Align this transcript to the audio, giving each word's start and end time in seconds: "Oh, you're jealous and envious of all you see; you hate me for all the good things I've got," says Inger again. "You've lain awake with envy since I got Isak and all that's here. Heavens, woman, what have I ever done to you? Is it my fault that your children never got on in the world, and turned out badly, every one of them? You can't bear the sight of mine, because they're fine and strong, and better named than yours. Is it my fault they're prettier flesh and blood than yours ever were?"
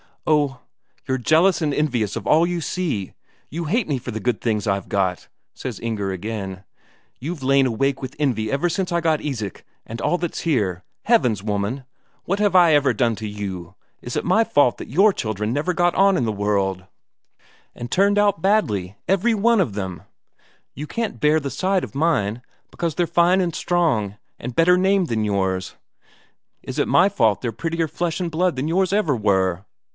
"Oh, 0.25 0.61
you're 1.07 1.19
jealous 1.19 1.61
and 1.61 1.73
envious 1.73 2.15
of 2.15 2.25
all 2.25 2.47
you 2.47 2.61
see; 2.61 3.13
you 3.49 3.65
hate 3.65 3.87
me 3.87 3.97
for 3.99 4.09
all 4.09 4.13
the 4.13 4.19
good 4.19 4.39
things 4.41 4.65
I've 4.65 4.89
got," 4.89 5.27
says 5.53 5.79
Inger 5.79 6.11
again. 6.11 6.63
"You've 7.19 7.43
lain 7.43 7.65
awake 7.67 8.01
with 8.01 8.15
envy 8.17 8.51
since 8.69 8.91
I 8.91 8.99
got 9.01 9.21
Isak 9.21 9.63
and 9.85 10.01
all 10.01 10.17
that's 10.17 10.41
here. 10.41 10.83
Heavens, 11.05 11.43
woman, 11.43 11.85
what 12.23 12.39
have 12.39 12.55
I 12.55 12.73
ever 12.73 12.93
done 12.93 13.15
to 13.17 13.27
you? 13.27 13.75
Is 14.01 14.15
it 14.15 14.23
my 14.25 14.43
fault 14.43 14.77
that 14.77 14.87
your 14.89 15.11
children 15.13 15.53
never 15.53 15.73
got 15.73 15.93
on 15.95 16.17
in 16.17 16.25
the 16.25 16.31
world, 16.31 16.85
and 17.75 17.91
turned 17.91 18.17
out 18.17 18.41
badly, 18.41 18.95
every 19.07 19.33
one 19.33 19.59
of 19.59 19.73
them? 19.73 20.03
You 20.73 20.87
can't 20.87 21.19
bear 21.19 21.39
the 21.39 21.51
sight 21.51 21.83
of 21.83 21.93
mine, 21.95 22.41
because 22.71 22.95
they're 22.95 23.05
fine 23.07 23.41
and 23.41 23.53
strong, 23.53 24.17
and 24.39 24.55
better 24.55 24.77
named 24.77 25.07
than 25.07 25.25
yours. 25.25 25.75
Is 26.63 26.79
it 26.79 26.87
my 26.87 27.09
fault 27.09 27.41
they're 27.41 27.51
prettier 27.51 27.87
flesh 27.87 28.19
and 28.19 28.31
blood 28.31 28.55
than 28.55 28.67
yours 28.67 28.93
ever 28.93 29.15
were?" 29.15 29.65